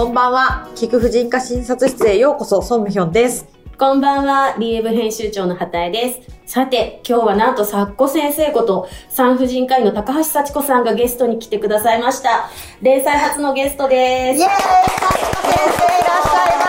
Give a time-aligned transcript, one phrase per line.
[0.00, 0.66] こんばんは。
[0.76, 3.46] 菊婦人科診察室へようこそ、ソンムヒョンです。
[3.78, 6.20] こんばんは、リエブ編集長の畑江です。
[6.46, 12.48] さて、今日はなんと、サッコ先生こと、産婦人科医の高橋幸子さんがゲストに来てくださいました。
[12.80, 14.40] 連載初のゲストです。
[14.40, 16.64] イエーイサッコ先生いらっしゃい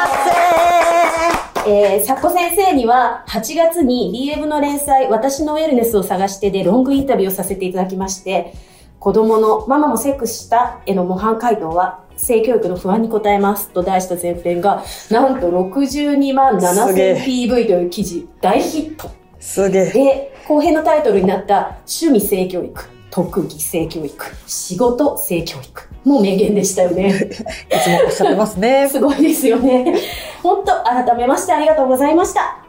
[1.56, 8.54] まえー、サッコ先生には、8月にリエブの連載、私のウェルネスを探してでロングインタビューをさせていただきまして、
[9.02, 19.10] 子供のママもセックスしたへの模範回答は、性教育の不安に応えますと題した前編が、なんと62万すげえ7000 PV という記事、大ヒット。
[19.40, 19.64] す。
[19.64, 19.86] すげえ。
[19.86, 25.90] で、後編のタイトルになった趣味性教育、特技性教育、仕事性教育。
[26.06, 27.10] もう名言でしたよね。
[27.10, 28.88] いつもおっしゃってますね。
[28.88, 29.96] すごいですよね。
[30.44, 32.64] 本当改めましてありがとうございました。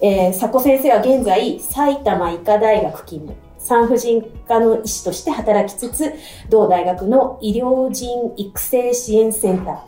[0.00, 6.12] えー、佐古先生は現在、埼玉医科大学勤務、産婦人科の医師として働きつつ、
[6.48, 9.78] 同大学の医療人育成支援センター、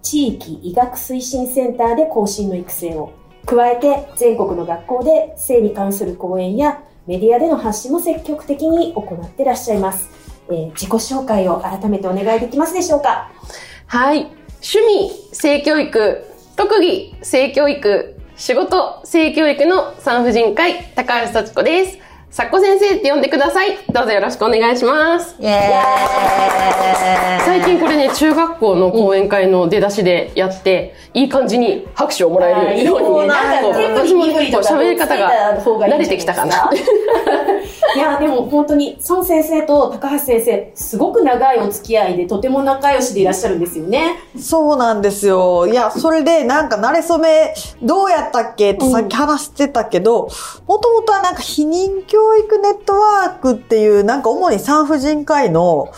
[0.00, 3.12] 地域医学推進センターで後進の育成を、
[3.44, 10.08] 加えて全国の学校で性に関する講演やメディアでの発信も積極的に行ってらっしゃいます。
[10.48, 13.30] えー自己紹介を改めてお願いできますでしょうか？
[13.86, 14.30] はい。
[14.62, 16.24] 趣味、性教育、
[16.56, 22.07] 特技、性教育、仕事、性教育の産婦人科医、高橋幸子です。
[22.30, 23.78] さっこ先生って呼んでください。
[23.90, 25.34] どうぞよろしくお願いします。
[25.40, 25.52] イエー
[27.40, 33.34] イ最近これね、中学校の講演会の出だしでやって、いい感じに拍手をもらえるようにね、
[33.94, 36.70] 私も喋り方が慣れてきたかな。
[37.96, 44.20] いや、でも本当に、孫先生と高橋先生、すごく長いお付き合いで、とても仲良しでいらっしゃるんですよね。
[44.38, 45.66] そうなんですよ。
[45.66, 50.28] いや、それでなんか慣れ初め、どうやったっけってさっき話してたけど、
[50.66, 55.92] もともとはなんか避妊教育ネットワークっていう、なんか主に産婦人科医の、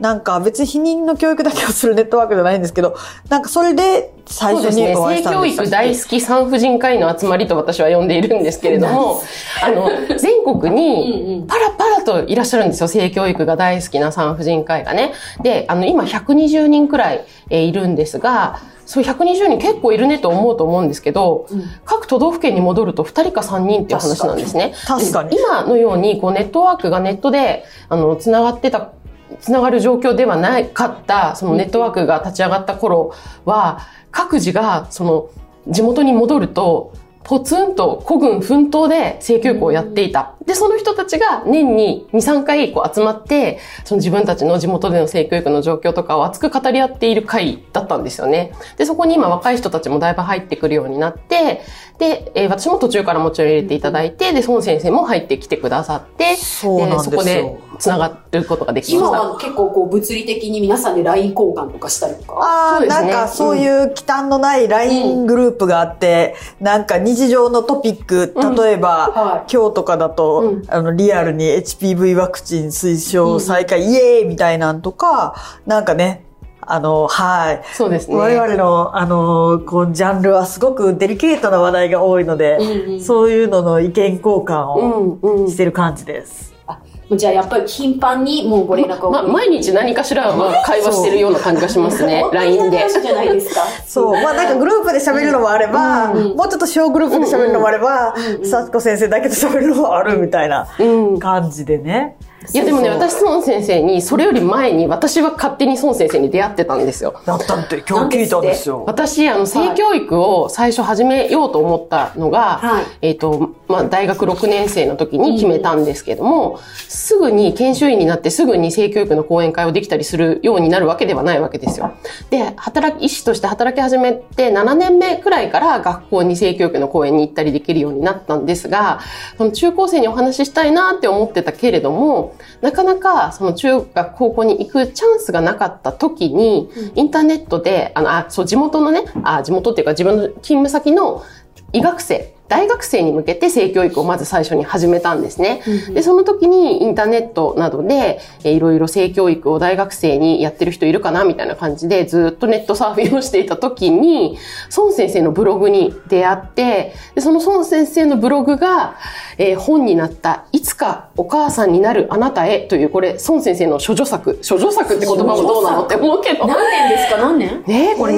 [0.00, 2.96] なんか別に避妊の教育だけをするネットワークじゃないんですけど、
[3.28, 4.90] なんかそれで最初そうですね。
[4.90, 9.20] にお会いし性教たんです育大好き産婦人科医の集まりと私は呼んでいるんですけれども、
[9.60, 12.88] あの、全国にんパラパラといらっしゃるんですよ。
[12.88, 15.14] 性教育が大好きな産婦人科医がね。
[15.42, 24.72] で、あの、今120人くらい、えーいるんですが、そう120人結構いるねと思うと思うんですけど、うん各都道府県に戻ると2人か3人っていう話なんですね。
[24.86, 28.92] 確かにで今のように、こう、ネットワークがネットで、あの、つながってた
[29.40, 33.12] つながる状況ではなかった、そのネットワークが立ち上がった頃
[33.44, 35.28] は、各自が、その、
[35.68, 36.92] 地元に戻ると、
[37.24, 40.34] ポツンと孤軍奮闘で性教育をやっていた。
[40.48, 48.52] で、その人たちが年に2、3回こう集まって、その自分たちの地元での性教育の状況とかを熱く語り合っている会だったんですよね。
[48.78, 51.60] で、そこに今若い人たちもだいぶ入ってくるようになって、
[51.98, 59.28] で、えー私も途中からもちろん入れていただいて、で、孫先生も入ってきてくださって、そうなんですよそこで繋がることができま今した。
[59.28, 62.38] は結構こう物理的に皆さんで LINE 交換とかしたりとか？
[62.40, 75.34] ああ、そうですねなんかそういう忌憚のない LINE グループがあって、なんか日常のトピック、例えば、はい今日とかだと、うんあの、リアルに HPV ワクチン推奨再開、イエーイみたいなんとか、
[75.66, 76.24] なんかね、
[76.60, 77.62] あの、はい。
[77.72, 78.16] そうですね。
[78.16, 85.50] 我々の、あの、こう、ジャンルはすごくデリケートな話題が多いので、うんうんそういうのの意見交換うをん、うん。
[85.50, 86.52] してる感じです。
[86.66, 89.10] あもうじゃあやっぱり頻繁にもうご連絡を。
[89.10, 92.22] ま、毎日何かしらは会話してるような感じがしますね。
[92.32, 93.62] LINE でじゃないですか。
[93.86, 94.12] そう。
[94.12, 101.18] まあなんかグループで喋るのもあれば、うんもうちょっと小グループで喋るのもあればうんう、ん幸子先生だけで喋るのもあるみたいなうん。
[101.18, 102.16] 感じでね。
[102.54, 107.20] いやでもね、私、孫先生に、それより前に、私は勝手に孫先生に出会ってたんですよ。
[107.26, 108.84] だったって今日聞いたんですよ。
[108.86, 121.92] 私、あの、性教育を最初始めようと思ったのが、はいえっ、と、まあ、大学6年生の時に決めたんですけども、すぐに研修医になってすぐに性教育の講演会をできたりするようになるわけではないわけですよ。
[122.30, 129.00] で、働き、医師として働き始めて7年目くらいから学校に性教育の講演に行ったりできるようになったんですが、
[129.36, 141.24] その中高生にお話ししたいなって思ってたけれども、なかなかその中学、高校に行くチャンスがなかった時に、インターネットで、あの、あ、そう、地元のね、あ、地元っていうか自分の勤務先の
[141.72, 145.62] 医学生、大学生に向けて性教育をまず最初に始めたんですね。
[145.92, 154.38] で、その時にインターネットなどで、えーいろいろ性教育を大学生にやってる人いるかなみたいな感じでずっとネットサーフィンをしていた時に、
[154.76, 158.96] 孫先生のブログに出会って、でその孫先生のブログが、
[159.36, 164.40] えー本になった、いつかお母さんになるあなたへという、これ、孫先生の処女作。
[164.48, 166.46] 処女作って言葉もどうなのって思うけど。
[166.46, 167.18] 何年ですか？
[167.18, 167.62] 何年？
[167.66, 168.14] ねえこれ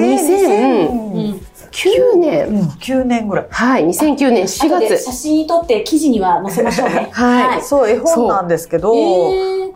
[1.71, 2.47] 2009年。
[2.47, 3.47] うん、9年ぐらい。
[3.49, 5.05] はい、2009年4後で月。
[5.05, 7.09] 写真に撮って記事には載せましょうね。
[7.13, 8.93] はいそう、絵本なんですけど、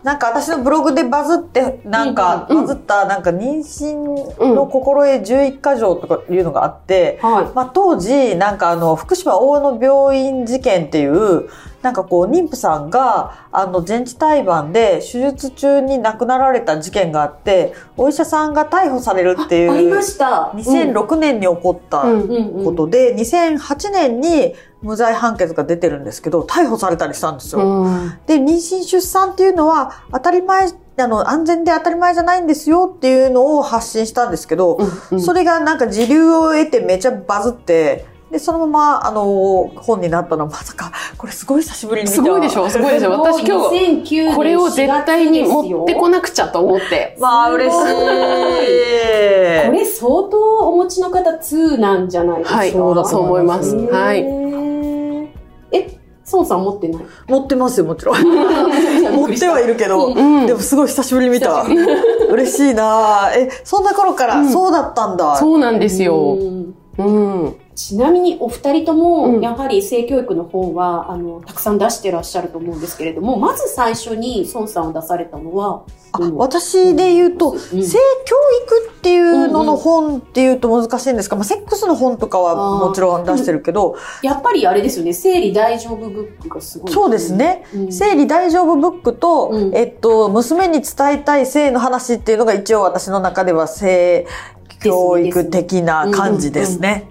[0.02, 11.48] なんか私のブログでバズって、なんか、うんうんバズった、なんか妊娠の心得11箇条とかいうのがあって、はまあ当時、なんかあの、福島大野病院事件っていう、
[11.86, 19.68] なんかこう、妊婦さんが、あの、全治胎盤で手術中に亡くなられた事件があって、お医者さんが逮捕されるってい。
[19.68, 20.50] ありました。
[20.56, 22.02] 2006年に起こった
[22.64, 27.60] ことで、2008年に無罪判決が出てるんですけど、逮捕されたりしたんですよ。
[27.60, 34.80] うんで、妊娠出産っていうのは当たり前、あの、安全で当たり前じゃないんですよっていうのを発信したんですけど、
[35.12, 42.22] うんそれがなんか時流を得てめちゃバズって、で、そのまま、あの、本になったのはまさか、これすごい久しぶりに見た。
[42.22, 42.68] すごいでしょ？
[42.68, 43.10] すごいでしょ？
[43.12, 47.16] 私今日、2009年これを絶対に持ってこななくちゃと思って。
[47.18, 47.78] まあ、嬉しい。
[47.78, 47.86] こ
[49.72, 52.56] れ相当お持ちの方2なんじゃないですか？
[52.56, 53.74] はい、そう思います。
[53.74, 54.20] はい。
[54.20, 54.24] い。
[55.72, 55.98] え、
[56.30, 57.02] 孫さん持ってない？
[57.28, 58.16] 持ってますよ、もちろん。
[59.16, 60.10] 持ってはいるけど、う
[60.42, 61.64] んでもすごい久しぶりに見た。
[62.28, 65.36] 嬉しいなえ、そんな頃から、うんそうだったんだ。
[65.36, 66.36] そうなんですよ。
[66.98, 67.44] うん。
[67.44, 67.56] うん。
[67.74, 69.40] ちなみにお二人とも、うん。
[69.42, 75.82] やはり性教育の本は、あの、たくさん出してらっしゃると思うんですけれども、まず最初に孫さんを出されたのは、
[76.12, 77.58] あうん私で言うと、うん。
[77.58, 87.34] 性教育っていうのの本っていうと難しいんですか、まあ、セックスの本とかはもちろん出してるけど、やっぱりあれですよね、生理大丈夫ブックがすごい、そうです。
[87.34, 87.64] ね。
[87.74, 87.92] うん。
[87.92, 89.74] 生理大丈夫ブックと、うん。
[89.74, 94.26] えっと、娘に伝えたい性の話っていうのが一応私の中では性
[94.82, 97.08] 教育的な感じですね。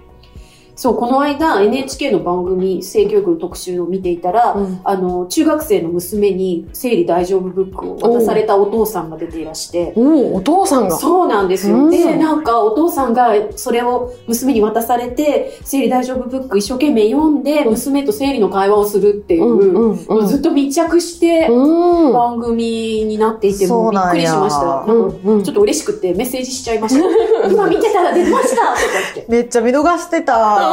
[0.76, 10.98] そう、この間 NHK の番組、性教育の特集を見ていたら、うんあの、中学生の娘に生理大丈夫ブックを渡されたお父さんが出ていらして、おお、お父さんが。
[10.98, 11.78] そうなんですよ。
[11.78, 22.14] うんで、なんかお父さんがそれを娘に渡されて、生理大丈夫ブック一生懸命読んで、娘と生理の会話をするっていう、うんうんうんずっと密着して、うん。
[22.14, 24.66] 番組になっていて、もうびっくりしました。
[24.66, 27.06] なんかうんうんちょっと嬉しくてメッセージしちゃいました。
[27.48, 28.74] 今見てたら出ましたとか
[29.12, 29.26] って。
[29.30, 30.65] めっちゃ見逃してた。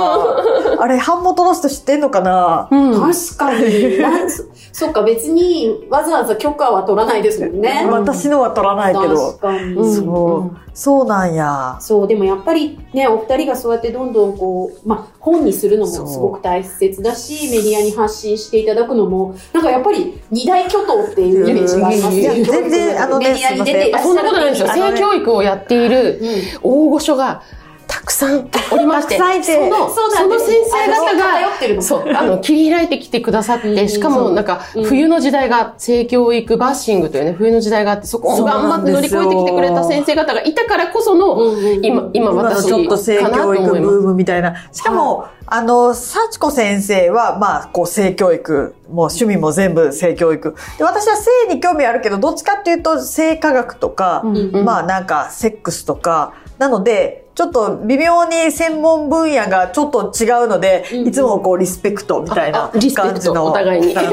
[0.79, 3.01] あれ、版元の人知ってんのかな、うん。
[3.01, 3.99] 確かに。
[4.01, 7.87] なんそそっか、別にわざわざ許可は取らないですもんね。
[7.91, 9.39] 私のは取らないけど確。
[9.39, 9.75] かに。
[9.75, 10.57] うんそう。
[10.75, 11.77] そうなんや。
[11.81, 22.43] そう、でもやっぱりね、お二人がそうやってどんどんこう、まあ、本にするのもすごく大切だし、メディアに発信していただくのも、なんかやっぱり二大巨頭っていうイメージがありますいやね。
[22.43, 24.69] 全然あのねメディアに出ていらっしゃるそんなことないですよ。
[24.69, 26.19] 性教育をやっている
[26.63, 27.62] うん大御所がた
[28.05, 34.85] くさんおりまして、たくさんいてその、その先生方が、ってるのそう、あの、切り開いてきてくださっうんて、しかもなんか、うん。
[34.85, 43.95] 冬の時代が性教育バッシングというね、冬の時代があって、そこを頑張って乗り越えてきてくれた先生方がいたからこその、今、今今の私ちょっと性かなと教育ブ思います。
[43.99, 44.57] ームみたいな。
[44.73, 50.55] しかも、あの、幸子先生は、まあ、こう、性教育、もう趣味も全部性教育。
[50.79, 54.65] で、私は性に興味あるけど、どっちかっていうと、性科学とか、うんうん。
[54.65, 63.47] まあ、なんか、セックスとか、なので、ちょっと微妙に専門分野がちょっと違うので、うんうんいつもこう、リスペクトみたいなああリスペクト感じの。
[63.47, 64.11] お互いにですよ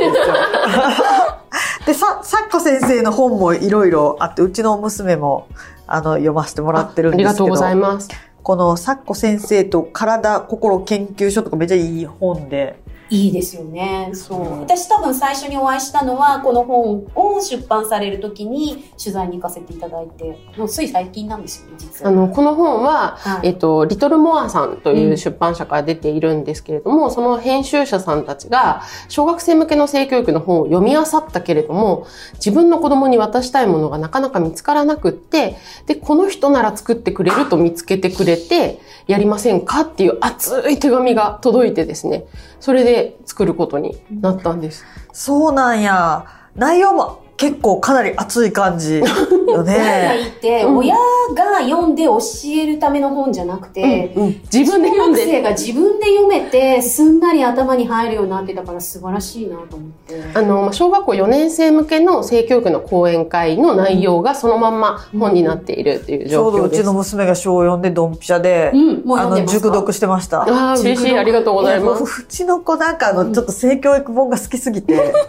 [1.86, 5.48] で、さ、さっこ先生の本もいろいろあって、うちの娘も、
[5.88, 7.30] あの、読ませてもらってるんですけど。
[7.30, 8.10] ありがとうございます。
[8.42, 12.80] このサッコ先生と体心研究所とかめっちゃいい本で。
[13.10, 14.12] いいですよね。
[14.14, 14.62] そう。
[14.62, 22.12] 私多分最初にお会いしたのは、この本を出版される時に取材に行かせていただいて、もうつい最近なんですよね、実は。
[22.12, 32.06] あの、この本は、はいえっと、リトルモアさんという出版社から出ているんですけれども、その編集者さんたちが、小学生向けの性教育の本を読み漁ったけれども、
[32.36, 35.57] 自分の子供に渡したいものがなかなか見つからなくって、
[35.88, 42.26] で、この人なら作ってくれると見つけてくれて、やりませんかっていう熱い手紙が届いてですね、
[42.59, 44.85] それで作ることになったんです。
[45.13, 46.25] そうなんや。
[46.56, 49.06] 内容も結構かなり熱い感じよ
[49.48, 50.28] 親がね。
[50.28, 52.19] いて、うん親が読んで教
[52.56, 55.42] えるための本じゃなくて、うんうん自分で読ん小学生で。
[55.42, 60.22] が自分で読めて、すんなり頭に入るようになってたから素晴らしいなと思って。
[60.34, 66.81] あの、まあ小学校4年生向けの性教育の講演会の内容がそのまんま本になっているというちょうど状況です。
[66.81, 70.42] うちの娘が小4でドンピシャで、うん、あの、熟読してました。
[70.42, 71.18] ああ、嬉しい。
[71.18, 72.04] ありがとうございます。
[72.04, 75.14] うちの子なんかあの、ちょっと性教育本が好きすぎて。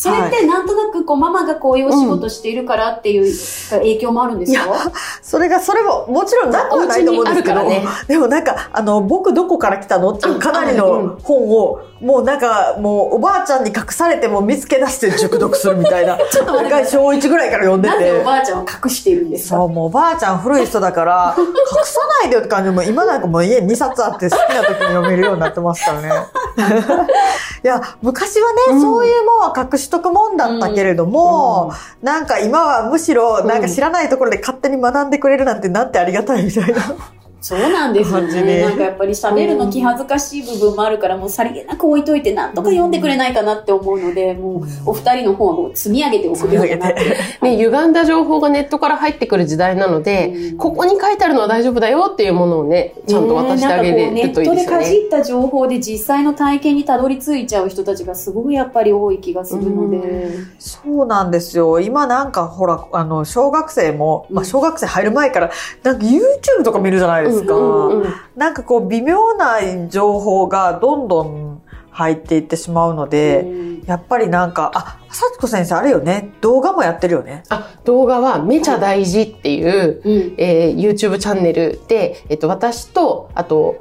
[0.00, 3.32] それってなんとなくこうママがこういうお仕事しているからっていう
[3.70, 4.92] 影響もあるんですか、
[5.22, 10.10] それがや、それももちろんなくはないと思うんですけど、お家にあるからでもなんか、あの、僕どこから来たの？
[10.12, 16.16] っていうかなりの本を、もうなんか、もうおばあちゃんに隠されても見つけ出して熟読するみたいな。
[16.30, 16.86] ちょっと待って。
[16.86, 18.24] 小1ぐらいから読んでなんでおて。
[18.24, 19.56] ばあちゃんを隠しているんですか？
[19.56, 21.44] そう、もうおばあちゃん古い人だから、 隠
[21.84, 26.08] さないでよって感じで、もう今なんかもう家2冊あって好きな時に読めるようになってますからね。
[27.62, 37.19] いや、昔はね、そういうは隠しとくもんだったけれども、なんか今はむしろ、なんか知らないところで勝手に学んでくれるなんてなんてありがたいみたいな。
[37.40, 38.44] そうなんですよね。
[38.44, 47.16] でなんかやっぱり喋るの気恥ずかしい部分もあるから、もうさりげなく置いといて、なんとか読んでくれないかなって思うので、もうお二人の本を積み上げておくべきだなって。
[47.42, 54.32] ね、歪んだ情報がネットから入ってくる時代なので、うんここに書いてあるのは大丈夫だよっていうものをね、ちゃんと渡してあげれるといいですよね。
[54.32, 60.30] ねなんかこうネットでかじった情報で実際の体験にたどり着いちゃう人たちがすごいやっぱり多い気がするので。
[60.58, 61.80] そうなんですよ。
[61.80, 65.50] 今なんかほら、あの、小学生も、まあ小学生入る前から、
[65.82, 67.29] なんか YouTube とか見るじゃないですか。
[67.30, 68.14] うんうんうん。
[68.36, 69.58] なんかこう微妙な
[69.88, 73.82] 情報がどんどん入っていってしまうので、うん。
[73.86, 77.42] やっぱりなんか、あ、幸子先生あれよね、動画もやってるよね。
[77.48, 80.34] あ、動画はめちゃ大事っていう、うん。
[80.38, 83.78] えー YouTube チャンネルで、えっと、私と、あと、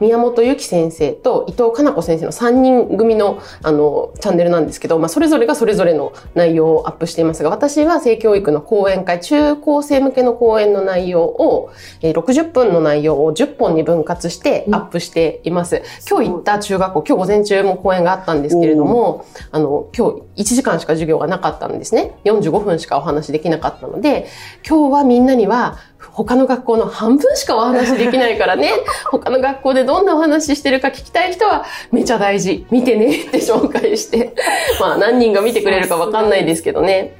[0.00, 15.82] 宮本由紀先生と伊藤かな子先生の3人組のあのチャンネルなんですけど、まあ、それぞれがそれぞれの内容をアップしていますが、私は性教育の講演会、中高生向けの講演の内容を、えー60分の内容を10本に分割してアップしています。
[16.08, 22.18] 今日行った中学校、今日午前中も講演があったんですけれども、あの、今日1時間しか授業がなかったんですね。
[22.24, 24.26] 45分しかお話できなかったので、
[24.68, 28.72] 今日はみんなには他の学校の半分しかお話できないからね、
[29.10, 33.24] 他の学校でどんなお話してるか聞きたい人はめちゃ大事、見てね。
[33.24, 34.34] って紹介して、
[34.80, 37.17] まあ何人が見てくれるかわかんないですけどね。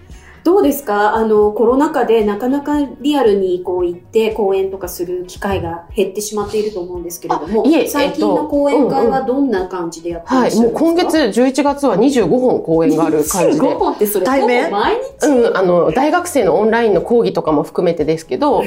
[0.48, 1.14] どうですか？
[1.14, 13.66] あの、コロナ禍でなかなかリアルにこう行って講演とかする機会が減ってしまっていると思うんですけれどもあいえ、最近の講演会はどんな感じでやってらはい、っしゃるもうんですか今月11月は25本講演がある感じで。
[13.66, 14.70] 25本ってそれ、対面？
[14.70, 18.64] 毎日、うん、あの、大学生のオンラインの講義とかも含めてですけど、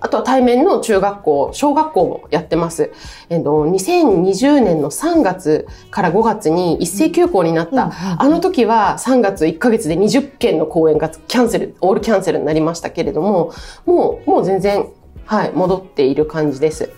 [0.00, 2.92] あとは対面の中学校、小学校もやってます。
[3.30, 7.90] えっと、2020年の3月から5月に一斉休校になった。
[8.20, 13.52] あの時は3月1ヶ月で20件の講演がキャンセル、オールキャンセルになりましたけれども、
[13.86, 14.86] もう、もう全然、
[15.24, 16.90] はい、戻っている感じです。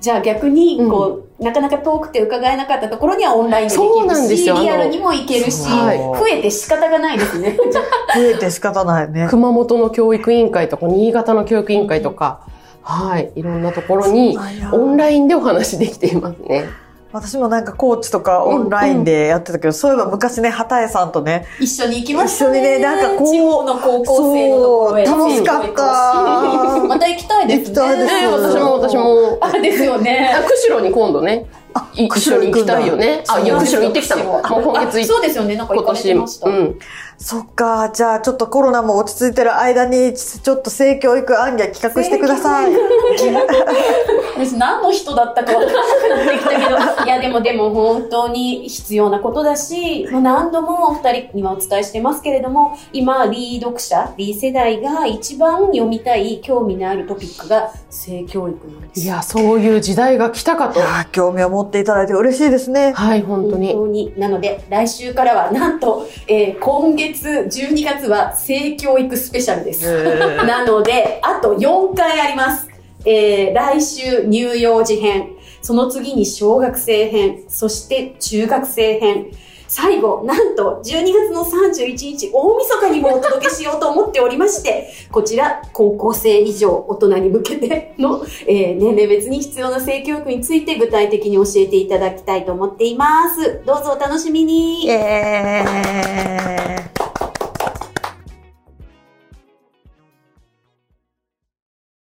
[0.00, 7.56] じゃあ逆に、こう、なかなか遠くて伺えなかったところにはオンラインででそうなんきるし、リアルにも行けるし、はい増えて仕方がないですね。
[8.14, 9.26] 増えて仕方ないね。
[9.28, 12.40] 熊本の教育委員会とか、新潟の教育委員会とか、
[12.82, 14.38] はい、いろんなところに
[14.72, 16.64] オンラインでお話できていますね。
[17.12, 22.60] 私もなんかコーチとかオンラインでやってたけど、そういえば昔ね、畑江さんとね、一緒に行きましたね。
[22.60, 27.74] 一緒にねなんかこう地方の高校生のところ楽しかった また行きたいですね。
[27.74, 29.38] 行きたいですえー私も私も。
[29.40, 30.32] あ、ですよね。
[30.36, 31.46] あ釧路に今度ね、
[31.94, 33.24] い一緒に行きたいよね。
[33.26, 34.24] あ、いや、釧路行ってきたの。
[34.24, 35.56] もう今月あ行そうですよね。
[35.56, 36.48] なんか行かてました。
[36.48, 36.78] うん。
[37.22, 42.72] そっか、じゃあちょっとコロナも落ち着いてる間に、ちょっと性教育案件企画してください。
[44.36, 59.00] 私何の人だったか分からなくなってきたけど、 いやでもでも本当に必要なことだし、もう何度もお二人にはお伝えしてますけれども、今、リー読者、リー世代が一番読みたい、興味のあるトピックが性教育なんです。
[59.00, 60.80] いや、そういう時代が来たかと。
[61.12, 62.92] 興味を持っていただいて嬉しいですね。
[62.96, 63.74] はい、本当に。
[63.74, 64.14] 本当に。
[64.16, 70.44] なので、来週からは、なんと、えー今月12月は性教育スペシャルです。
[70.44, 72.68] なので、あと4回あります。
[73.04, 75.30] えー来週乳幼児編、
[75.62, 79.26] その次に小学生編、そして中学生編。
[79.70, 93.60] 最後、なんと、12月の31日、大晦日にもお届けしようと思っておりまして、 こちら、高校生以上、大人に向けての、 えー年齢別に必要な性教育について具体的に教えていただきたいと思っています。
[93.64, 94.86] どうぞお楽しみに。
[94.86, 96.99] イエーイ